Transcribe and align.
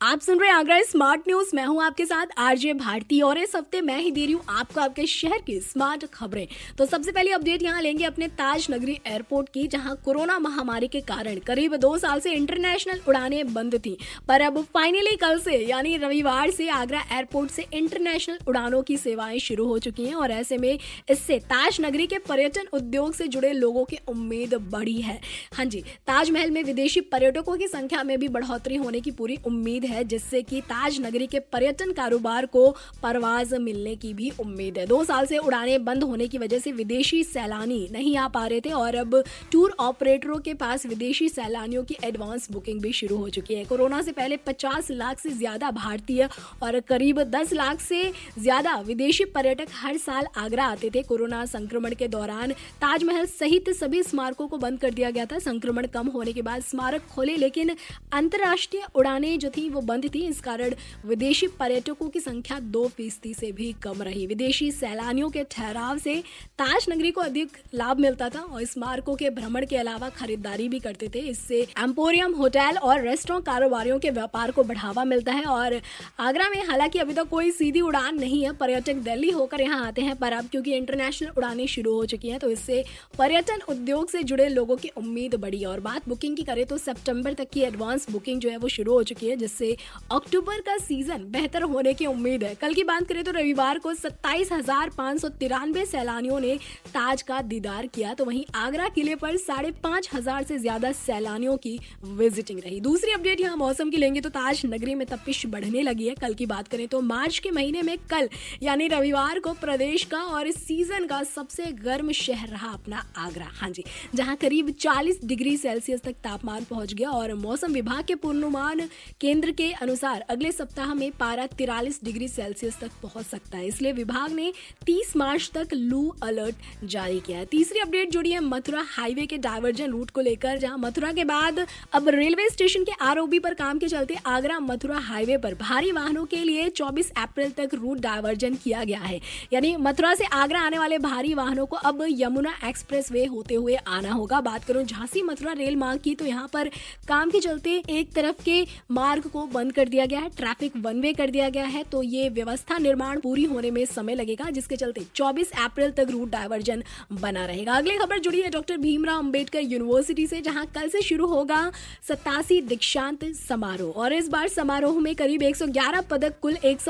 आप 0.00 0.20
सुन 0.20 0.40
रहे 0.40 0.48
हैं 0.50 0.56
आगरा 0.56 0.80
स्मार्ट 0.82 1.22
न्यूज़। 1.28 1.50
मैं 1.54 1.64
हूँ 1.66 1.82
आपके 1.82 2.04
साथ 2.06 2.32
आरजे 2.38 2.72
भारती 2.74 3.20
और 3.20 3.38
इस 3.38 3.54
हफ़्ते 3.56 3.80
मैं 3.80 3.98
ही 3.98 4.10
दे 4.10 4.24
रही 4.24 4.32
हूँ 4.32 4.42
आपको 4.48 4.80
आपके 4.80 5.06
शहर 5.06 5.40
की 5.46 5.58
स्मार्ट 5.60 6.04
खबरें। 6.14 6.46
तो 6.78 6.86
सबसे 6.86 7.12
पहले 7.12 7.30
अपडेट 7.32 7.62
यहाँ 7.62 7.82
लेंगे 7.82 8.04
अपने 8.04 8.28
ताज 8.30 8.66
नगरी 8.70 8.98
एयरपोर्ट 9.06 9.48
की, 9.48 9.66
जहाँ 9.66 9.94
कोरोना 10.04 10.38
महामारी 10.38 10.88
के 10.88 11.00
कारण 11.02 11.38
करीब 11.38 11.76
दो 11.76 11.96
साल 11.98 12.20
से 12.20 12.32
इंटरनेशनल 12.32 13.00
उड़ानें 13.08 13.52
बंद 13.54 13.74
थी। 13.86 13.96
पर 14.28 14.40
अब 14.40 14.60
फाइनली 14.74 15.16
कल 15.16 15.38
से, 15.38 15.56
यानी 15.58 15.96
रविवार 15.96 16.50
से 16.50 16.68
आगरा 16.70 17.02
एयरपोर्ट 17.12 17.50
से 17.50 17.66
इंटरनेशनल 17.72 18.38
उड़ानों 18.48 18.82
की 18.82 18.96
सेवाएँ 18.96 19.38
शुरू 19.38 19.66
हो 19.66 19.78
चुकी 19.78 20.06
हैं 20.06 20.14
और 20.14 20.30
ऐसे 20.32 20.58
में 20.58 20.78
इससे 21.10 21.38
ताज 21.46 21.80
नगरी 21.80 22.06
के 22.06 22.18
पर्यटन 22.28 22.68
उद्योग 22.72 23.14
से 23.14 23.28
जुड़े 23.28 23.52
लोगों 23.52 23.84
की 23.84 23.98
उम्मीद 24.08 24.54
बढ़ी 24.70 25.00
है। 25.00 25.20
हाँ 25.54 25.64
जी, 25.64 25.80
ताजमहल 26.06 26.50
में 26.50 26.62
विदेशी 26.64 27.00
पर्यटकों 27.08 27.56
की 27.56 27.68
संख्या 27.68 28.02
में 28.02 28.18
भी 28.18 28.28
बढ़ोतरी 28.28 28.76
होने 28.76 29.00
की 29.00 29.10
पूरी 29.12 29.38
उम्मीद 29.46 29.84
है, 29.86 30.04
जिससे 30.04 30.42
कि 30.42 30.60
ताज 30.62 31.00
नगरी 31.00 31.26
के 31.26 31.38
पर्यटन 31.52 31.92
कारोबार 31.92 32.46
को 32.48 32.70
परवाज 33.02 33.54
मिलने 33.56 33.94
की 33.96 34.12
भी 34.14 34.30
उम्मीद 34.40 34.78
है। 34.78 34.86
दो 34.86 35.02
साल 35.04 35.26
से 35.26 35.38
उड़ानें 35.38 35.84
बंद 35.84 36.02
होने 36.04 36.28
की 36.28 36.38
वजह 36.38 36.58
से 36.58 36.72
विदेशी 36.72 37.22
सैलानी 37.24 37.88
नहीं 37.92 38.16
आ 38.16 38.26
पा 38.28 38.46
रहे 38.46 38.60
थे 38.60 38.70
और 38.72 38.94
अब 38.96 39.22
टूर 39.52 39.74
ऑपरेटरों 39.80 40.38
के 40.40 40.54
पास 40.56 40.86
विदेशी 40.86 41.28
सैलानियों 41.28 41.84
की 41.84 41.96
एडवांस 42.04 42.50
बुकिंग 42.52 42.80
भी 42.80 42.92
शुरू 42.92 43.16
हो 43.16 43.28
चुकी 43.30 43.54
है। 43.54 43.64
कोरोना 43.64 44.00
से 44.02 44.12
पहले 44.12 44.36
50 44.38 44.90
लाख 44.92 45.18
से 45.18 45.30
ज़्यादा 45.32 45.70
भारतीय 45.72 46.28
और 46.62 46.80
करीब 46.88 47.22
10 47.30 47.52
लाख 47.52 47.80
से 47.80 48.02
ज़्यादा 48.38 48.74
विदेशी 48.86 49.24
पर्यटक 49.26 49.68
हर 49.74 49.96
साल 49.98 50.26
आगरा 50.36 50.64
आते 50.66 50.90
थे। 50.94 51.02
कोरोना 51.04 51.44
संक्रमण 51.46 51.94
के 51.94 52.08
दौरान 52.08 52.52
ताजमहल 52.80 53.26
सहित 53.28 53.70
सभी 53.76 54.02
स्मारकों 54.04 54.46
को 54.48 54.58
बंद 54.58 54.80
कर 54.80 54.90
दिया 54.92 55.10
गया 55.10 55.26
था। 55.26 55.38
संक्रमण 55.40 55.86
कम 55.88 56.08
होने 56.08 56.32
के 56.32 56.42
बाद 56.42 56.62
स्मारक 56.64 57.06
खोले, 57.06 57.36
लेकिन 57.36 57.74
अंतर्राष्ट्रीय 58.12 58.86
उड़ानें 58.94 59.38
जो 59.38 59.50
थी 59.50 59.68
वो 59.76 59.80
बंद 59.84 60.10
थी। 60.14 60.26
इस 60.26 60.40
कारण 60.40 60.74
विदेशी 61.06 61.46
पर्यटकों 61.58 62.08
की 62.08 62.20
संख्या 62.20 62.58
दो 62.70 62.86
फ़ीसदी 62.88 63.34
से 63.34 63.50
भी 63.52 63.72
कम 63.82 64.02
रही। 64.02 64.26
विदेशी 64.26 64.70
सैलानियों 64.72 65.30
के 65.30 65.44
ठहराव 65.50 65.98
से 65.98 66.14
ताज 66.58 66.86
नगरी 66.90 67.10
को 67.10 67.20
अधिक 67.22 67.56
लाभ 67.74 68.00
मिलता 68.00 68.28
था 68.28 68.40
और 68.42 68.64
स्मारकों 68.66 69.14
के 69.16 69.30
भ्रमण 69.32 69.66
के 69.66 69.76
अलावा 69.76 70.08
खरीदारी 70.12 70.68
भी 70.68 70.78
करते 70.80 71.08
थे। 71.08 71.20
इससे 71.28 71.60
एम्पोरियम, 71.80 72.34
होटल 72.34 72.78
और 72.78 73.02
रेस्टोरेंट 73.02 73.44
कारोबारियों 73.46 73.98
के 73.98 74.10
व्यापार 74.12 74.50
को 74.50 74.62
बढ़ावा 74.64 75.04
मिलता 75.06 75.32
है 75.32 75.44
और 75.46 75.80
आगरा 76.20 76.48
में 76.50 76.62
हालाँकि 76.64 76.98
अभी 76.98 77.12
तक 77.12 77.14
तो 77.16 77.24
कोई 77.26 77.50
सीधी 77.52 77.80
उड़ान 77.82 78.18
नहीं 78.20 78.42
है। 78.44 78.52
पर्यटक 78.56 78.96
दिल्ली 79.04 79.30
होकर 79.30 79.60
यहाँ 79.60 79.86
आते 79.86 80.02
हैं, 80.02 80.16
पर 80.16 80.32
अब 80.32 80.48
क्योंकि 80.48 80.74
इंटरनेशनल 80.74 81.30
उड़ानें 81.36 81.66
शुरू 81.68 81.94
हो 81.94 82.04
चुकी 82.06 82.28
हैं 82.28 82.38
तो 82.38 82.50
इससे 82.50 82.82
पर्यटन 83.18 83.60
उद्योग 83.68 84.10
से 84.10 84.22
जुड़े 84.24 84.48
लोगों 84.48 84.76
की 84.76 84.88
उम्मीद 84.96 85.34
बढ़ी 85.36 85.64
और 85.66 85.80
बात 85.80 86.08
बुकिंग 86.08 86.36
की 86.36 86.42
करें 86.44 86.64
तो 86.66 86.78
सितंबर 86.78 87.34
तक 87.34 87.48
की 87.52 87.60
एडवांस 87.62 88.06
बुकिंग 88.10 88.40
जो 88.40 88.50
है 88.50 88.56
वो 88.56 88.68
शुरू 88.68 88.92
हो 88.92 89.02
चुकी 89.04 89.28
है, 89.28 89.36
जिससे 89.36 89.65
अक्टूबर 90.12 90.60
का 90.60 90.76
सीज़न 90.78 91.24
बेहतर 91.30 91.62
होने 91.64 91.94
की 91.94 92.06
उम्मीद 92.06 92.44
है। 92.44 92.54
कल 92.54 92.74
की 92.74 92.84
बात 92.84 93.06
करें 93.08 93.22
तो 93.24 93.32
रविवार 93.32 93.78
को 93.78 93.94
सत्ताईस 93.96 94.52
हज़ार 94.52 94.90
पाँच 94.96 95.20
सौ 95.20 95.28
तिरानवे 95.30 95.84
सैलानियों 95.86 96.40
ने 96.40 96.54
ताज 96.88 97.22
का 97.22 97.40
दीदार 97.44 97.86
किया 97.88 98.14
तो 98.14 98.24
वहीं 98.24 98.44
आगरा 98.56 98.88
किले 98.90 99.14
पर 99.16 99.36
साढ़े 99.38 99.70
पाँच 99.82 100.08
हज़ार 100.14 100.42
से 100.42 100.58
ज़्यादा 100.58 100.92
सैलानियों 100.94 101.56
की 101.58 101.78
विजिटिंग 102.06 102.60
रही। 102.60 102.80
दूसरी 102.80 103.12
अपडेट 103.12 103.40
यहाँ 103.40 103.56
मौसम 103.56 103.90
की 103.90 103.96
लेंगे 103.96 104.20
तो 104.20 104.28
ताज 104.30 104.62
नगरी 104.66 104.94
में 104.94 105.06
तपिश 105.06 105.44
बढ़ने 105.46 105.82
लगी 105.82 106.08
है। 106.08 106.14
कल 106.16 106.34
की 106.34 106.46
बात 106.46 106.68
करें 106.68 106.86
तो 106.88 107.00
मार्च 107.02 107.38
के 107.38 107.50
महीने 107.50 107.82
में 107.82 107.96
कल, 108.10 108.28
यानी 108.62 108.88
रविवार 108.88 109.38
को 109.38 109.52
प्रदेश 109.56 110.04
का 110.04 110.18
और 110.18 110.46
इस 110.46 110.56
सीज़न 110.66 111.06
का 111.06 111.22
सबसे 111.24 111.64
गर्म 111.80 112.12
शहर 112.14 112.48
रहा 112.48 112.68
अपना 112.68 113.04
आगरा। 113.18 113.46
हाँ 113.52 113.70
जी, 113.70 113.84
जहाँ 114.14 114.36
करीब 114.36 114.70
40 114.76 115.24
डिग्री 115.24 115.56
सेल्सियस 115.56 116.02
तक 116.02 116.14
तापमान 116.24 116.64
पहुँच 116.64 116.92
गया 116.94 117.10
और 117.10 117.34
मौसम 117.36 117.72
विभाग 117.72 118.04
के 118.04 118.14
पूर्वानुमान 118.16 118.80
केंद्र 119.20 119.52
के 119.56 119.70
अनुसार 119.72 120.24
अगले 120.30 120.52
सप्ताह 120.52 120.94
में 120.94 121.10
पारा 121.10 121.46
तिरालीस 121.48 122.00
डिग्री 122.04 122.28
सेल्सियस 122.28 122.78
तक 122.80 122.90
पहुँच 123.02 123.26
सकता 123.26 123.58
है। 123.58 123.66
इसलिए 123.66 123.92
विभाग 123.92 124.32
ने 124.32 124.52
30 124.86 125.16
मार्च 125.16 125.50
तक 125.54 125.74
लू 125.74 126.08
अलर्ट 126.22 126.84
जारी 126.84 127.20
किया 127.20 127.38
है। 127.38 127.44
तीसरी 127.46 127.80
अपडेट 127.80 128.10
जुड़ी 128.10 128.30
है 128.30 128.40
मथुरा 128.40 128.84
हाईवे 128.88 129.26
के 129.26 129.38
डाइवर्जन 129.38 129.90
रूट 129.90 130.10
को 130.10 130.20
लेकर, 130.20 130.58
जहाँ 130.58 130.78
मथुरा 130.78 131.12
के 131.12 131.24
बाद 131.24 131.66
अब 131.92 132.08
रेलवे 132.08 132.48
स्टेशन 132.50 132.84
के 132.84 132.92
आर 133.00 133.20
पर 133.36 133.54
काम 133.54 133.78
के 133.78 133.88
चलते 133.88 134.16
आगरा 134.26 134.58
मथुरा 134.60 134.98
हाईवे 135.00 135.36
पर 135.36 135.54
भारी 135.56 135.92
वाहनों 135.92 136.24
के 136.24 136.36
लिए 136.36 136.68
24 136.70 137.10
अप्रैल 137.16 137.50
तक 137.50 137.74
रूट 137.74 137.98
डाइवर्जन 138.00 138.54
किया 138.54 138.84
गया 138.84 139.00
है। 139.00 139.20
यानी 139.52 139.74
मथुरा 139.76 140.14
से 140.14 140.24
आगरा 140.24 140.60
आने 140.60 140.78
वाले 140.78 140.98
भारी 140.98 141.32
वाहनों 141.34 141.66
को 141.66 141.76
अब 141.78 142.04
यमुना 142.10 142.54
एक्सप्रेस 142.64 143.10
वे 143.12 143.24
होते 143.26 143.54
हुए 143.54 143.74
आना 143.76 144.12
होगा। 144.12 144.40
बात 144.42 144.64
करूँ 144.64 144.84
झांसी 144.84 145.22
मथुरा 145.22 145.52
रेल 145.54 145.76
मार्ग 145.76 146.00
की 146.00 146.14
तो 146.14 146.24
यहाँ 146.24 146.48
पर 146.52 146.68
काम 147.08 147.30
के 147.30 147.40
चलते 147.40 147.82
एक 147.90 148.12
तरफ़ 148.12 148.42
के 148.44 148.64
मार्ग 148.90 149.26
को 149.26 149.45
बंद 149.46 149.72
कर 149.72 149.88
दिया 149.88 150.06
गया 150.06 150.20
है, 150.20 150.28
ट्रैफ़िक 150.28 150.76
वन 150.76 151.00
वे 151.00 151.12
कर 151.12 151.30
दिया 151.30 151.48
गया 151.48 151.64
है 151.66 151.82
तो 151.82 152.02
ये 152.04 152.28
व्यवस्था 152.30 152.78
निर्माण 152.78 153.20
पूरी 153.20 153.44
होने 153.44 153.70
में 153.70 153.84
समय 153.86 154.14
लगेगा, 154.14 154.50
जिसके 154.50 154.76
चलते 154.76 155.04
24 155.14 155.52
अप्रैल 155.64 155.90
तक 155.92 156.06
रूट 156.10 156.30
डायवर्जन 156.30 156.82
बना 157.12 157.44
रहेगा। 157.46 157.74
अगली 157.74 157.96
खबर 157.98 158.18
जुड़ी 158.18 158.40
है 158.40 158.50
डॉक्टर 158.50 158.76
भीमराव 158.78 159.18
अंबेडकर 159.18 159.60
यूनिवर्सिटी 159.62 160.26
से, 160.26 160.40
जहाँ 160.40 160.66
कल 160.74 160.88
से 160.88 161.02
शुरू 161.02 161.26
होगा 161.26 161.70
सतासी 162.08 162.60
दीक्षांत 162.62 163.24
समारोह। 163.38 163.92
और 163.94 164.12
इस 164.12 164.28
बार 164.28 164.48
समारोह 164.48 165.00
में 165.00 165.14
करीब 165.14 165.42
111 165.42 166.00
पदक, 166.02 166.38
कुल 166.42 166.56
एक 166.56 166.80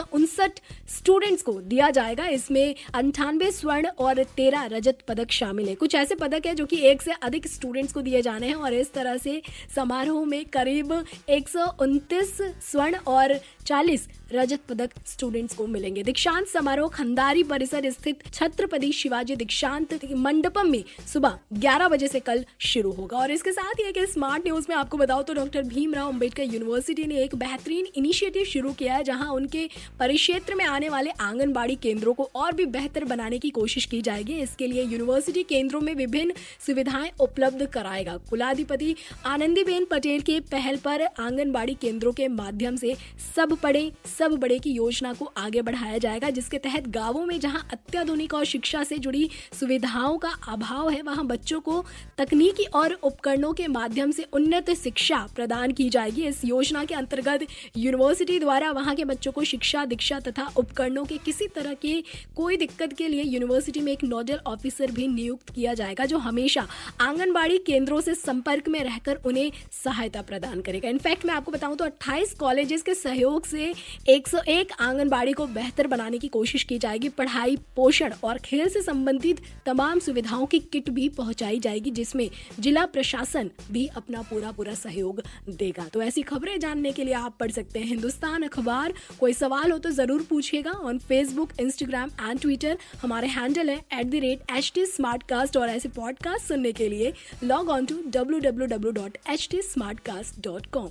स्टूडेंट्स 0.89 1.43
को 1.43 1.53
दिया 1.63 1.91
जाएगा। 1.91 2.27
इसमें 2.29 2.75
अंठानवे 2.95 3.51
स्वर्ण 3.53 3.89
और 3.89 4.23
तेरह 4.37 4.65
रजत 4.69 4.99
पदक 5.09 5.31
शामिल 5.33 5.69
है। 5.69 5.75
कुछ 5.77 5.95
ऐसे 5.95 6.15
पदक 6.15 6.47
है 6.47 6.55
जो 6.55 6.67
कि 6.67 6.77
एक 6.87 7.03
से 7.03 7.13
अधिक 7.23 7.47
स्टूडेंट्स 7.49 7.93
को 7.93 8.03
दिए 8.03 8.23
जाने 8.23 8.47
हैं, 8.47 8.55
और 8.57 8.75
इस 8.75 8.93
तरह 8.93 9.17
से 9.19 9.41
समारोह 9.75 10.25
में 10.27 10.45
करीब 10.47 10.93
एक 11.31 11.49
सौ 11.49 11.67
उनतीस 11.81 12.41
स्वर्ण 12.63 12.97
और 13.07 13.39
40 13.67 14.09
रजत 14.33 14.61
पदक 14.69 14.91
स्टूडेंट्स 15.07 15.55
को 15.55 15.67
मिलेंगे। 15.67 16.03
दीक्षांत 16.03 16.47
समारोह 16.49 16.89
खंडारी 16.89 17.43
परिसर 17.45 17.91
स्थित 17.91 18.23
छत्रपति 18.35 18.91
शिवाजी 18.93 19.37
दीक्षांत 19.37 19.95
मंडपम 20.07 20.71
में 20.71 20.83
सुबह 21.07 21.39
11 21.55 21.89
बजे 21.89 22.09
से 22.09 22.21
कल 22.21 22.45
शुरू 22.63 22.93
होगा। 22.93 23.19
और 23.19 23.31
इसके 23.31 23.53
साथ 23.53 23.81
ही 23.81 23.85
एक 23.85 23.99
स्मार्ट 24.11 24.45
न्यूज़ 24.45 24.67
में 24.69 24.77
आपको 24.77 24.97
बताओ 24.97 25.23
तो 25.23 25.35
डॉक्टर 25.35 25.63
भीमराव 25.65 26.09
अंबेडकर 26.09 26.43
यूनिवर्सिटी 26.45 27.05
ने 27.05 27.23
एक 27.23 27.35
बेहतरीन 27.35 27.87
इनिशिएटिव 27.97 28.45
शुरू 28.45 28.73
किया 28.73 28.95
है, 28.95 29.05
जहाँ 29.05 29.33
उनके 29.33 29.69
परिक्षेत्र 30.01 30.55
में 30.55 30.65
आने 30.65 30.89
वाले 30.89 31.11
आंगनबाड़ी 31.21 31.75
केंद्रों 31.77 32.15
को 32.15 32.29
और 32.35 32.53
भी 32.53 32.67
बेहतर 32.69 33.05
बनाने 33.05 33.39
की 33.39 33.51
कोशिश 33.51 33.85
की 33.85 34.01
जाएगी। 34.03 34.39
इसके 34.41 34.67
लिए 34.67 34.83
यूनिवर्सिटी 34.85 35.43
केंद्रों 35.45 35.81
में 35.81 35.95
विभिन्न 35.95 36.33
सुविधाएँ 36.67 37.11
उपलब्ध 37.21 37.67
कराएगा। 37.67 38.17
कुलाधिपति 38.31 38.95
आनंदीबेन 39.27 39.85
पटेल 39.85 40.21
के 40.23 40.39
पहल 40.53 40.77
पर 40.77 41.03
आंगनबाड़ी 41.03 41.75
केंद्रों 41.75 42.13
के 42.13 42.29
माध्यम 42.31 42.77
से 42.77 42.95
सब 43.37 43.57
पढ़े 43.57 43.91
सब 44.19 44.33
बड़े 44.33 44.59
की 44.59 44.71
योजना 44.71 45.13
को 45.13 45.25
आगे 45.37 45.63
बढ़ाया 45.63 45.99
जाएगा, 45.99 46.31
जिसके 46.31 46.59
तहत 46.59 46.87
गाँवों 46.89 47.25
में 47.27 47.39
जहाँ 47.41 47.67
अत्याधुनिक 47.73 48.35
और 48.35 48.45
शिक्षा 48.45 48.83
से 48.85 48.99
जुड़ी 48.99 49.29
सुविधाओं 49.53 50.17
का 50.19 50.29
अभाव 50.49 50.91
है, 50.91 51.01
वहाँ 51.03 51.27
बच्चों 51.27 51.61
को 51.61 51.85
तकनीकी 52.19 52.65
और 52.75 52.93
उपकरणों 52.95 53.53
के 53.53 53.67
माध्यम 53.69 54.11
से 54.11 54.27
उन्नत 54.33 54.71
शिक्षा 54.75 55.27
प्रदान 55.35 55.73
की 55.73 55.89
जाएगी। 55.91 56.27
इस 56.27 56.45
योजना 56.45 56.85
के 56.85 56.95
अंतर्गत 56.95 57.47
यूनिवर्सिटी 57.77 58.39
द्वारा 58.39 58.71
वहाँ 58.73 58.95
के 58.95 59.05
बच्चों 59.05 59.33
को 59.33 59.45
शिक्षा, 59.45 59.85
दीक्षा 59.85 60.21
तथा 60.21 60.49
उपकरणों 60.57 61.05
के 61.05 61.19
किसी 61.19 61.47
तरह 61.47 61.75
के 61.75 62.03
कोई 62.37 62.57
दिक्कत 62.57 62.93
के 62.93 63.09
लिए 63.09 63.23
यूनिवर्सिटी 63.25 63.81
में 63.81 63.93
एक 63.93 64.05
नोडल 64.05 64.41
ऑफिसर 64.47 64.91
भी 64.91 65.07
नियुक्त 65.09 65.51
किया 65.51 65.75
जाएगा, 65.75 66.05
जो 66.05 66.19
हमेशा 66.19 66.67
आंगनबाड़ी 67.01 67.59
केंद्रों 67.59 68.01
से 68.01 68.15
संपर्क 68.15 68.69
में 68.69 68.83
रहकर 68.85 69.21
उन्हें 69.27 69.51
सहायता 69.85 70.23
प्रदान 70.23 70.61
करेगा। 70.61 70.89
इनफैक्ट 70.89 71.27
मैं 71.27 71.35
आपको 71.35 71.53
बताऊँ 71.53 71.77
तो 71.77 71.85
28 71.85 72.35
कॉलेजेस 72.35 72.83
के 72.83 72.95
सहयोग 72.95 73.47
से 73.47 73.73
101 74.09 74.73
आंगनबाड़ी 74.81 75.33
को 75.33 75.47
बेहतर 75.47 75.87
बनाने 75.87 76.19
की 76.19 76.29
कोशिश 76.29 76.63
की 76.63 76.79
जाएगी। 76.79 77.09
पढ़ाई, 77.09 77.57
पोषण 77.77 78.13
और 78.25 78.39
खेल 78.39 78.69
से 78.69 78.81
संबंधित 78.83 79.41
तमाम 79.67 79.99
सुविधाओं 79.99 80.47
की 80.47 80.59
किट 80.59 80.91
भी 80.91 81.09
पहुंचाई 81.09 81.59
जाएगी, 81.59 81.91
जिसमें 81.91 82.29
जिला 82.61 82.85
प्रशासन 82.87 83.51
भी 83.71 83.87
अपना 83.97 84.23
पूरा 84.23 84.53
पूरा 84.53 84.75
सहयोग 84.75 85.23
देगा। 85.49 85.87
तो 85.89 86.03
ऐसी 86.03 86.23
खबरें 86.23 86.59
जानने 86.61 86.93
के 86.93 87.05
लिए 87.05 87.15
आप 87.15 87.37
पढ़ 87.41 87.51
सकते 87.51 87.79
हैं 87.79 87.87
हिंदुस्तान 87.87 88.43
अखबार। 88.43 88.95
कोई 89.21 89.33
सवाल 89.33 89.73
हो 89.73 89.79
तो 89.79 89.91
ज़रूर 89.91 90.23
पूछिएगा 90.31 90.71
on 90.71 90.99
Facebook 90.99 91.53
Instagram 91.61 92.11
and 92.21 92.41
Twitter 92.41 92.79
हमारे 93.03 93.29
हैंडल 93.29 93.71
है 93.71 93.77
at 93.77 94.07
the 94.07 94.15
rate 94.15 94.51
H 94.57 94.71
T 94.75 94.87
smart 94.87 95.23
cast 95.23 95.57
और 95.57 95.69
ऐसे 95.69 95.89
पॉडकास्ट 95.89 96.49
सुनने 96.49 96.73
के 96.73 96.89
लिए 96.89 97.13
log 97.45 97.69
on 97.69 97.87
to 97.87 98.03
W 98.09 98.39
W 98.41 98.67
W 98.67 98.93
dot 98.93 99.19
H 99.31 99.49
T 99.51 99.63
smart 99.63 100.01
cast 100.01 100.41
dot 100.45 100.67
com 100.67 100.91